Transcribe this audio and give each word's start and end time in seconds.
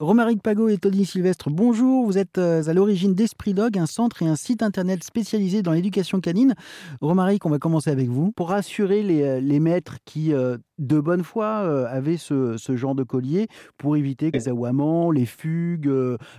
Romaric 0.00 0.42
Pago 0.44 0.68
et 0.68 0.78
Tony 0.78 1.04
Sylvestre, 1.04 1.50
bonjour. 1.50 2.06
Vous 2.06 2.18
êtes 2.18 2.38
euh, 2.38 2.62
à 2.68 2.72
l'origine 2.72 3.14
d'Esprit 3.14 3.52
Dog, 3.52 3.76
un 3.76 3.86
centre 3.86 4.22
et 4.22 4.28
un 4.28 4.36
site 4.36 4.62
internet 4.62 5.02
spécialisé 5.02 5.60
dans 5.60 5.72
l'éducation 5.72 6.20
canine. 6.20 6.54
Romaric, 7.00 7.44
on 7.46 7.50
va 7.50 7.58
commencer 7.58 7.90
avec 7.90 8.08
vous. 8.08 8.30
Pour 8.30 8.50
rassurer 8.50 9.02
les, 9.02 9.22
euh, 9.22 9.60
maîtres 9.60 9.96
qui, 10.04 10.32
euh, 10.32 10.56
de 10.78 11.00
bonne 11.00 11.24
foi, 11.24 11.48
avaient 11.88 12.16
ce, 12.16 12.56
genre 12.76 12.94
de 12.94 13.02
collier 13.02 13.48
pour 13.76 13.96
éviter 13.96 14.30
les 14.30 14.48
aboiements, 14.48 15.10
les 15.10 15.26
fugues, 15.26 15.90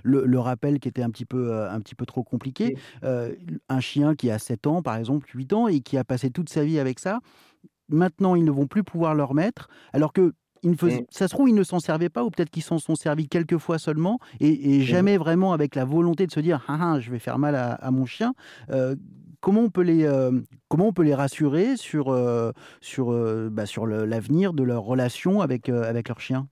le, 0.04 0.40
rappel 0.40 0.80
qui 0.80 0.88
était 0.88 1.04
un 1.04 1.10
petit 1.10 1.26
peu, 1.26 1.54
un 1.54 1.82
petit 1.82 1.96
peu 1.96 2.06
trop 2.06 2.24
compliqué. 2.24 2.78
un 3.04 3.80
chien 3.82 4.16
qui 4.16 4.32
a 4.32 4.40
7 4.40 4.68
ans, 4.68 4.82
par 4.82 4.96
exemple, 4.96 5.28
8 5.34 5.52
ans, 5.52 5.68
et 5.68 5.82
qui 5.82 5.98
a 5.98 6.06
passé 6.06 6.30
toute 6.30 6.48
sa 6.48 6.64
vie 6.64 6.80
avec 6.80 7.00
ça, 7.00 7.20
maintenant 7.90 8.36
ils 8.36 8.46
ne 8.46 8.52
vont 8.52 8.68
plus 8.68 8.86
pouvoir 8.86 9.16
le 9.16 9.26
remettre, 9.26 9.68
alors 9.92 10.14
que 10.14 10.34
Mmh. 10.64 10.76
Ça 11.10 11.28
se 11.28 11.34
trouve, 11.34 11.50
ils 11.50 11.56
ne 11.56 11.64
s'en 11.64 11.80
servaient 11.80 12.10
pas, 12.10 12.24
ou 12.24 12.30
peut-être 12.30 12.50
qu'ils 12.50 12.64
s'en 12.64 12.78
sont 12.78 12.96
servis 12.96 13.28
quelques 13.28 13.58
fois 13.58 13.78
seulement, 13.78 14.20
et, 14.40 14.80
mmh. 14.80 14.82
jamais 14.82 15.18
vraiment 15.18 15.54
avec 15.54 15.76
la 15.76 15.86
volonté 15.86 16.28
de 16.28 16.32
se 16.32 16.40
dire 16.40 16.64
ah, 16.68 16.78
ah, 16.82 17.00
je 17.00 17.12
vais 17.12 17.20
faire 17.20 17.40
mal 17.40 17.56
à, 17.56 17.92
mon 17.92 18.06
chien. 18.06 18.34
Euh, 18.72 18.96
comment 19.42 19.62
on 19.62 19.70
peut 19.70 19.84
les, 19.84 20.06
euh, 20.06 20.32
comment 20.68 20.88
on 20.88 20.94
peut 20.94 21.04
les 21.04 21.16
rassurer 21.16 21.78
sur, 21.78 22.10
euh, 22.10 22.52
sur, 22.82 23.12
bah, 23.52 23.66
sur 23.66 23.86
l'avenir 23.88 24.54
de 24.54 24.64
leur 24.64 24.84
relation 24.84 25.42
avec, 25.42 25.70
avec 25.70 26.08
leur 26.08 26.20
chien? 26.20 26.48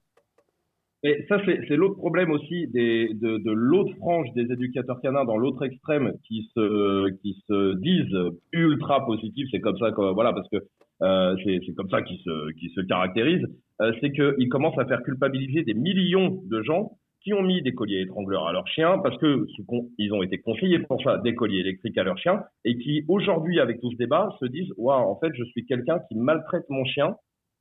Et 1.03 1.25
ça, 1.29 1.37
c'est 1.45 1.75
l'autre 1.75 1.95
problème 1.95 2.31
aussi 2.31 2.67
des, 2.67 3.13
de, 3.13 3.37
de 3.37 3.51
l'autre 3.51 3.95
frange 3.97 4.27
des 4.33 4.51
éducateurs 4.51 4.99
canins 4.99 5.25
dans 5.25 5.37
l'autre 5.37 5.63
extrême 5.63 6.13
qui 6.27 6.49
se, 6.55 7.09
qui 7.21 7.37
se 7.47 7.75
disent 7.75 8.35
ultra 8.51 9.05
positifs. 9.05 9.47
C'est 9.51 9.59
comme 9.59 9.77
ça 9.77 9.91
que, 9.91 10.13
voilà, 10.13 10.33
parce 10.33 10.49
que 10.49 10.57
c'est 10.99 11.75
comme 11.75 11.89
ça 11.89 12.01
qu'ils 12.01 12.19
se, 12.19 12.51
qui 12.53 12.69
se 12.69 12.81
caractérisent. 12.81 13.47
Euh, 13.81 13.91
c'est 14.01 14.11
qu'ils 14.11 14.49
commencent 14.49 14.79
à 14.79 14.85
faire 14.85 15.03
culpabiliser 15.03 15.63
des 15.63 15.75
millions 15.75 16.41
de 16.45 16.61
gens 16.63 16.97
qui 17.21 17.33
ont 17.33 17.41
mis 17.41 17.61
des 17.61 17.73
colliers 17.73 18.01
étrangleurs 18.01 18.47
à 18.47 18.53
leurs 18.53 18.67
chiens 18.67 18.99
parce 18.99 19.17
que 19.17 19.45
ils 19.97 20.13
ont 20.13 20.23
été 20.23 20.39
conseillés 20.39 20.79
pour 20.79 21.01
ça 21.03 21.17
des 21.19 21.35
colliers 21.35 21.59
électriques 21.59 21.97
à 21.97 22.03
leurs 22.03 22.17
chiens 22.17 22.43
et 22.63 22.77
qui 22.77 23.03
aujourd'hui 23.07 23.59
avec 23.59 23.79
tout 23.79 23.91
ce 23.91 23.97
débat 23.97 24.29
se 24.39 24.45
disent 24.45 24.71
waouh 24.77 25.09
en 25.09 25.19
fait 25.19 25.31
je 25.35 25.43
suis 25.45 25.65
quelqu'un 25.65 25.99
qui 26.07 26.15
maltraite 26.15 26.65
mon 26.69 26.85
chien 26.85 27.15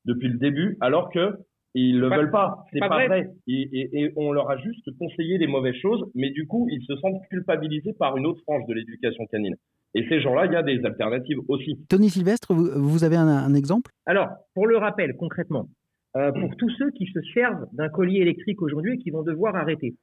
depuis 0.05 0.29
le 0.29 0.37
début 0.37 0.77
alors 0.79 1.11
que 1.11 1.35
ils 1.73 1.99
le 1.99 2.07
veulent 2.07 2.31
pas. 2.31 2.63
C'est 2.71 2.79
pas, 2.79 2.87
vrai, 2.87 3.29
Et, 3.47 3.89
et, 3.93 4.11
on 4.15 4.31
leur 4.31 4.49
a 4.49 4.57
juste 4.57 4.89
conseillé 4.97 5.37
les 5.37 5.47
mauvaises 5.47 5.75
choses 5.75 6.09
mais 6.15 6.29
du 6.31 6.47
coup 6.47 6.67
ils 6.71 6.83
se 6.85 6.95
sentent 6.97 7.21
culpabilisés 7.29 7.93
par 7.99 8.15
une 8.17 8.25
autre 8.25 8.41
frange 8.43 8.65
de 8.67 8.73
l'éducation 8.73 9.25
canine 9.27 9.55
et 9.93 10.05
ces 10.09 10.19
gens-là, 10.21 10.45
il 10.45 10.53
y 10.53 10.55
a 10.55 10.63
des 10.63 10.83
alternatives 10.85 11.39
aussi. 11.47 11.79
Tony 11.89 12.09
Sylvestre, 12.09 12.53
vous, 12.53 13.03
avez 13.03 13.15
un, 13.15 13.53
exemple? 13.53 13.91
Alors, 14.05 14.29
pour 14.53 14.67
le 14.67 14.77
rappel, 14.77 15.15
concrètement, 15.17 15.67
euh, 16.15 16.31
pour 16.31 16.55
tous 16.57 16.69
ceux 16.77 16.91
qui 16.91 17.07
se 17.07 17.19
servent 17.33 17.65
d'un 17.73 17.89
collier 17.89 18.19
électrique 18.19 18.61
aujourd'hui 18.61 18.95
et 18.95 18.97
qui 18.97 19.11
vont 19.11 19.23
devoir 19.23 19.55
arrêter, 19.55 19.95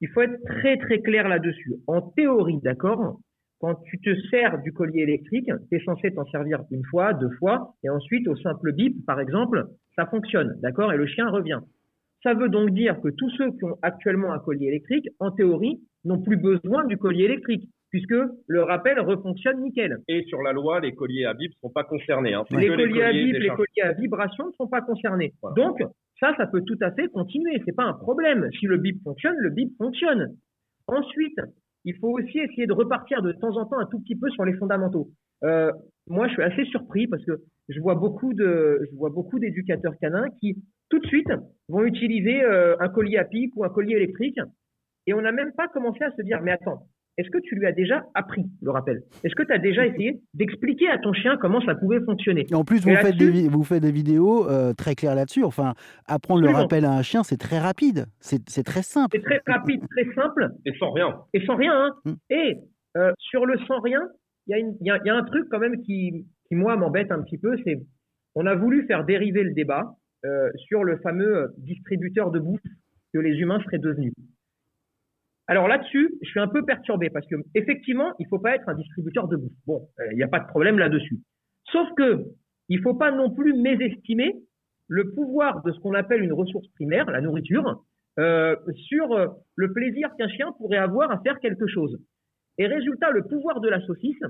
il 0.00 0.08
faut 0.08 0.22
être 0.22 0.38
très 0.44 0.76
très 0.78 1.00
clair 1.00 1.28
là-dessus. 1.28 1.74
En 1.86 2.00
théorie, 2.00 2.60
d'accord, 2.62 3.18
quand 3.60 3.76
tu 3.86 3.98
te 3.98 4.14
sers 4.30 4.60
du 4.62 4.72
collier 4.72 5.02
électrique, 5.02 5.50
tu 5.70 5.76
es 5.76 5.84
censé 5.84 6.12
t'en 6.12 6.26
servir 6.26 6.60
une 6.70 6.84
fois, 6.84 7.14
deux 7.14 7.30
fois, 7.38 7.74
et 7.82 7.88
ensuite 7.88 8.28
au 8.28 8.36
simple 8.36 8.72
bip, 8.72 9.04
par 9.06 9.20
exemple, 9.20 9.66
ça 9.96 10.06
fonctionne, 10.06 10.58
d'accord, 10.60 10.92
et 10.92 10.96
le 10.96 11.06
chien 11.06 11.28
revient. 11.28 11.60
Ça 12.22 12.34
veut 12.34 12.48
donc 12.48 12.70
dire 12.70 13.00
que 13.00 13.08
tous 13.08 13.30
ceux 13.36 13.50
qui 13.52 13.64
ont 13.64 13.76
actuellement 13.82 14.32
un 14.32 14.38
collier 14.38 14.66
électrique, 14.66 15.08
en 15.18 15.30
théorie, 15.30 15.80
n'ont 16.04 16.20
plus 16.22 16.36
besoin 16.36 16.84
du 16.86 16.96
collier 16.96 17.24
électrique 17.24 17.68
puisque 17.94 18.16
le 18.48 18.62
rappel 18.64 18.98
refonctionne 18.98 19.62
nickel. 19.62 19.98
Et 20.08 20.24
sur 20.24 20.42
la 20.42 20.50
loi, 20.50 20.80
les 20.80 20.96
colliers 20.96 21.26
à 21.26 21.32
bip 21.32 21.52
ne 21.52 21.68
sont 21.68 21.72
pas 21.72 21.84
concernés. 21.84 22.34
Hein. 22.34 22.42
Les, 22.50 22.66
colliers 22.66 23.04
à 23.04 23.12
bip, 23.12 23.36
les 23.36 23.48
colliers 23.50 23.82
à 23.84 23.92
vibration 23.92 24.48
ne 24.48 24.52
sont 24.54 24.66
pas 24.66 24.80
concernés. 24.80 25.32
Donc, 25.54 25.80
ça, 26.18 26.34
ça 26.36 26.48
peut 26.48 26.62
tout 26.62 26.78
à 26.80 26.90
fait 26.90 27.06
continuer. 27.06 27.62
C'est 27.64 27.76
pas 27.76 27.84
un 27.84 27.92
problème. 27.92 28.50
Si 28.58 28.66
le 28.66 28.78
bip 28.78 29.00
fonctionne, 29.04 29.36
le 29.38 29.50
bip 29.50 29.76
fonctionne. 29.78 30.34
Ensuite, 30.88 31.38
il 31.84 31.94
faut 31.98 32.08
aussi 32.08 32.40
essayer 32.40 32.66
de 32.66 32.72
repartir 32.72 33.22
de 33.22 33.30
temps 33.30 33.56
en 33.56 33.64
temps 33.64 33.78
un 33.78 33.86
tout 33.86 34.00
petit 34.00 34.16
peu 34.16 34.28
sur 34.30 34.44
les 34.44 34.54
fondamentaux. 34.54 35.10
Euh, 35.44 35.70
moi, 36.08 36.26
je 36.26 36.32
suis 36.32 36.42
assez 36.42 36.64
surpris 36.64 37.06
parce 37.06 37.24
que 37.24 37.42
je 37.68 37.78
vois 37.78 37.94
beaucoup 37.94 38.34
de, 38.34 38.88
je 38.90 38.96
vois 38.96 39.10
beaucoup 39.10 39.38
d'éducateurs 39.38 39.94
canins 40.00 40.30
qui 40.40 40.56
tout 40.88 40.98
de 40.98 41.06
suite 41.06 41.30
vont 41.68 41.84
utiliser 41.84 42.42
euh, 42.42 42.74
un 42.80 42.88
collier 42.88 43.18
à 43.18 43.24
pipe 43.24 43.52
ou 43.54 43.64
un 43.64 43.70
collier 43.70 43.94
électrique 43.94 44.40
et 45.06 45.14
on 45.14 45.20
n'a 45.20 45.32
même 45.32 45.52
pas 45.52 45.68
commencé 45.68 46.02
à 46.02 46.10
se 46.10 46.22
dire 46.22 46.40
mais 46.42 46.50
attends, 46.50 46.88
est-ce 47.16 47.30
que 47.30 47.38
tu 47.38 47.54
lui 47.54 47.66
as 47.66 47.72
déjà 47.72 48.04
appris 48.14 48.44
le 48.60 48.70
rappel? 48.70 49.02
Est-ce 49.22 49.34
que 49.34 49.42
tu 49.44 49.52
as 49.52 49.58
déjà 49.58 49.86
essayé 49.86 50.20
d'expliquer 50.34 50.88
à 50.88 50.98
ton 50.98 51.12
chien 51.12 51.36
comment 51.40 51.60
ça 51.60 51.74
pouvait 51.74 52.00
fonctionner? 52.00 52.46
Et 52.50 52.54
en 52.54 52.64
plus, 52.64 52.80
vous 52.80 52.94
faites, 52.96 53.16
des, 53.16 53.48
vous 53.48 53.62
faites 53.62 53.82
des 53.82 53.92
vidéos 53.92 54.48
euh, 54.50 54.72
très 54.72 54.94
claires 54.94 55.14
là-dessus. 55.14 55.44
Enfin, 55.44 55.74
apprendre 56.06 56.42
le 56.42 56.50
rappel 56.50 56.84
à 56.84 56.92
un 56.92 57.02
chien, 57.02 57.22
c'est 57.22 57.36
très 57.36 57.58
rapide. 57.58 58.06
C'est 58.20 58.64
très 58.64 58.82
simple. 58.82 59.16
C'est 59.16 59.22
très 59.22 59.40
rapide, 59.46 59.80
très 59.90 60.12
simple. 60.14 60.50
Et 60.66 60.72
sans 60.78 60.90
rien. 60.90 61.14
Et 61.32 61.44
sans 61.46 61.56
rien. 61.56 61.72
Hein. 61.72 61.90
Hmm. 62.04 62.14
Et 62.30 62.56
euh, 62.96 63.12
sur 63.18 63.46
le 63.46 63.58
sans 63.66 63.80
rien, 63.80 64.02
il 64.48 64.76
y, 64.80 64.90
a 64.90 65.14
un 65.14 65.24
truc 65.24 65.46
quand 65.50 65.58
même 65.58 65.80
qui, 65.82 66.26
qui 66.48 66.54
moi, 66.54 66.76
m'embête 66.76 67.10
un 67.10 67.22
petit 67.22 67.38
peu. 67.38 67.56
C'est 67.64 67.80
on 68.34 68.46
a 68.46 68.54
voulu 68.54 68.86
faire 68.86 69.04
dériver 69.04 69.44
le 69.44 69.52
débat 69.52 69.96
euh, 70.24 70.50
sur 70.66 70.84
le 70.84 70.98
fameux 70.98 71.54
distributeur 71.58 72.30
de 72.30 72.40
bouffe 72.40 72.60
que 73.12 73.18
les 73.18 73.38
humains 73.38 73.60
seraient 73.60 73.78
devenus. 73.78 74.12
Alors 75.46 75.68
là-dessus, 75.68 76.14
je 76.22 76.28
suis 76.28 76.40
un 76.40 76.48
peu 76.48 76.64
perturbé 76.64 77.10
parce 77.10 77.26
que 77.26 77.36
effectivement, 77.54 78.12
il 78.18 78.26
faut 78.28 78.38
pas 78.38 78.54
être 78.54 78.68
un 78.68 78.74
distributeur 78.74 79.28
de 79.28 79.36
bouffe. 79.36 79.52
Bon, 79.66 79.88
euh, 80.00 80.12
il 80.12 80.16
n'y 80.16 80.22
a 80.22 80.28
pas 80.28 80.40
de 80.40 80.46
problème 80.46 80.78
là-dessus. 80.78 81.18
Sauf 81.70 81.88
que 81.96 82.24
il 82.68 82.80
faut 82.80 82.94
pas 82.94 83.10
non 83.10 83.30
plus 83.30 83.54
mésestimer 83.54 84.34
le 84.88 85.12
pouvoir 85.12 85.62
de 85.62 85.72
ce 85.72 85.78
qu'on 85.80 85.94
appelle 85.94 86.22
une 86.22 86.32
ressource 86.32 86.66
primaire, 86.68 87.10
la 87.10 87.20
nourriture, 87.20 87.82
euh, 88.18 88.56
sur 88.88 89.12
euh, 89.12 89.28
le 89.56 89.72
plaisir 89.72 90.08
qu'un 90.16 90.28
chien 90.28 90.52
pourrait 90.58 90.78
avoir 90.78 91.10
à 91.10 91.20
faire 91.20 91.38
quelque 91.40 91.66
chose. 91.66 91.98
Et 92.58 92.66
résultat, 92.66 93.10
le 93.10 93.24
pouvoir 93.24 93.60
de 93.60 93.68
la 93.68 93.80
saucisse, 93.80 94.22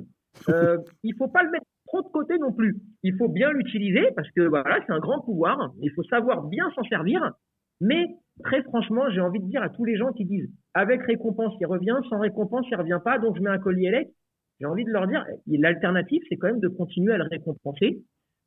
euh, 0.49 0.79
il 1.03 1.15
faut 1.17 1.29
pas 1.29 1.43
le 1.43 1.51
mettre 1.51 1.67
trop 1.87 2.03
de 2.03 2.09
côté 2.09 2.39
non 2.39 2.53
plus. 2.53 2.77
Il 3.03 3.17
faut 3.17 3.29
bien 3.29 3.51
l'utiliser 3.53 4.09
parce 4.17 4.31
que 4.31 4.43
voilà, 4.43 4.81
c'est 4.87 4.93
un 4.93 5.01
grand 5.01 5.21
pouvoir. 5.21 5.73
Il 5.83 5.91
faut 5.93 6.03
savoir 6.05 6.45
bien 6.45 6.71
s'en 6.75 6.83
servir. 6.85 7.33
Mais 7.81 8.07
très 8.44 8.62
franchement, 8.62 9.10
j'ai 9.10 9.21
envie 9.21 9.41
de 9.41 9.47
dire 9.47 9.62
à 9.62 9.69
tous 9.69 9.84
les 9.84 9.97
gens 9.97 10.12
qui 10.12 10.25
disent 10.25 10.49
avec 10.75 11.03
récompense, 11.03 11.55
il 11.60 11.66
revient, 11.66 11.97
sans 12.09 12.21
récompense, 12.21 12.66
il 12.71 12.77
revient 12.77 13.00
pas, 13.05 13.19
donc 13.19 13.37
je 13.37 13.43
mets 13.43 13.50
un 13.50 13.59
collier 13.59 13.88
élect. 13.88 14.10
J'ai 14.60 14.66
envie 14.66 14.84
de 14.84 14.91
leur 14.91 15.09
dire, 15.09 15.25
l'alternative, 15.47 16.22
c'est 16.28 16.37
quand 16.37 16.47
même 16.47 16.60
de 16.60 16.69
continuer 16.69 17.12
à 17.12 17.19
le 17.19 17.25
récompenser. 17.25 18.03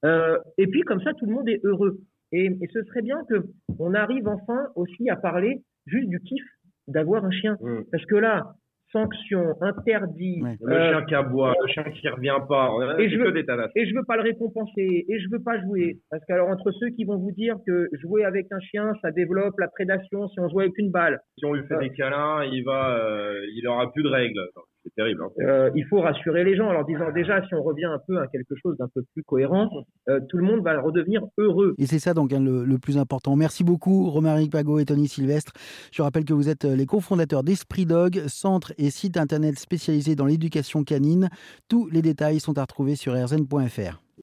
Euh, 0.05 0.37
et 0.57 0.67
puis 0.67 0.81
comme 0.81 1.01
ça, 1.01 1.13
tout 1.13 1.25
le 1.25 1.33
monde 1.33 1.49
est 1.49 1.59
heureux. 1.63 1.99
Et, 2.31 2.57
ce 2.73 2.83
serait 2.83 3.01
bien 3.01 3.23
que 3.29 3.45
on 3.79 3.93
arrive 3.93 4.27
enfin 4.27 4.67
aussi 4.75 5.09
à 5.09 5.15
parler 5.15 5.61
juste 5.85 6.09
du 6.09 6.19
kiff 6.21 6.43
d'avoir 6.87 7.25
un 7.25 7.31
chien, 7.31 7.57
mmh. 7.61 7.83
parce 7.91 8.05
que 8.05 8.15
là, 8.15 8.55
sanction, 8.91 9.55
interdit. 9.61 10.41
Le 10.61 10.73
euh, 10.73 10.91
chien 10.91 11.05
qui 11.05 11.15
aboie, 11.15 11.53
le 11.61 11.67
chien 11.67 11.83
qui 11.83 12.07
revient 12.09 12.39
pas. 12.47 12.71
Et 12.99 13.09
je, 13.09 13.17
veux, 13.17 13.35
et 13.37 13.85
je 13.85 13.95
veux 13.95 14.03
pas 14.03 14.17
le 14.17 14.23
récompenser, 14.23 15.05
et 15.07 15.19
je 15.19 15.29
veux 15.31 15.41
pas 15.43 15.59
jouer. 15.61 15.97
Parce 16.09 16.23
qu'alors, 16.25 16.49
entre 16.49 16.71
ceux 16.71 16.89
qui 16.89 17.05
vont 17.05 17.17
vous 17.17 17.31
dire 17.31 17.55
que 17.65 17.89
jouer 18.01 18.23
avec 18.23 18.47
un 18.51 18.59
chien, 18.59 18.93
ça 19.01 19.11
développe 19.11 19.59
la 19.59 19.67
prédation 19.67 20.27
si 20.29 20.39
on 20.39 20.49
joue 20.49 20.61
avec 20.61 20.77
une 20.77 20.91
balle. 20.91 21.19
Si 21.37 21.45
on 21.45 21.53
lui 21.53 21.65
fait 21.67 21.77
des 21.79 21.91
câlins, 21.91 22.43
il 22.43 22.63
va, 22.63 22.97
euh, 22.97 23.39
il 23.55 23.67
aura 23.67 23.91
plus 23.91 24.03
de 24.03 24.09
règles. 24.09 24.41
C'est 24.87 25.01
terrible. 25.01 25.21
Hein. 25.23 25.29
Euh, 25.41 25.69
il 25.75 25.85
faut 25.85 25.99
rassurer 25.99 26.43
les 26.45 26.55
gens 26.55 26.67
en 26.67 26.71
leur 26.71 26.85
disant 26.85 27.11
déjà, 27.11 27.45
si 27.45 27.53
on 27.53 27.61
revient 27.61 27.85
un 27.85 27.99
peu 28.07 28.19
à 28.19 28.27
quelque 28.27 28.55
chose 28.61 28.77
d'un 28.77 28.87
peu 28.87 29.03
plus 29.13 29.23
cohérent, 29.23 29.69
euh, 30.07 30.19
tout 30.29 30.37
le 30.37 30.45
monde 30.45 30.63
va 30.63 30.79
redevenir 30.79 31.21
heureux. 31.37 31.75
Et 31.77 31.85
c'est 31.85 31.99
ça 31.99 32.13
donc 32.13 32.31
hein, 32.31 32.39
le, 32.39 32.77
plus 32.77 32.97
important. 32.97 33.35
Merci 33.35 33.63
beaucoup 33.63 34.09
Romaric 34.09 34.51
Pago 34.51 34.79
et 34.79 34.85
Tony 34.85 35.07
Sylvestre. 35.07 35.51
Je 35.91 36.01
rappelle 36.01 36.23
que 36.23 36.33
vous 36.33 36.47
êtes 36.47 36.63
euh, 36.65 36.75
les 36.75 36.85
cofondateurs 36.85 37.43
d'Esprit 37.43 37.85
Dog, 37.85 38.23
centre 38.27 38.73
et 38.77 38.89
site 38.89 39.17
internet 39.17 39.59
spécialisé 39.59 40.15
dans 40.15 40.25
l'éducation 40.25 40.83
canine. 40.83 41.29
Tous 41.67 41.89
les 41.89 42.01
détails 42.01 42.39
sont 42.39 42.57
à 42.57 42.61
retrouver 42.61 42.95
sur 42.95 43.13
rzn.fr. 43.13 44.07